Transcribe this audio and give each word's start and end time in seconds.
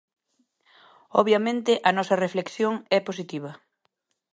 Obviamente, 1.21 1.71
a 1.89 1.91
nosa 1.97 2.19
reflexión 2.25 2.73
é 2.97 2.99
positiva. 3.07 3.51